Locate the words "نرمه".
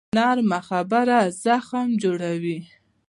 0.17-0.59